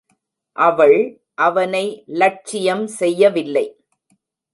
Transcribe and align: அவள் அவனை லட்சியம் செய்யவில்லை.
அவள் 0.57 0.97
அவனை 1.35 1.83
லட்சியம் 2.05 2.87
செய்யவில்லை. 2.87 3.65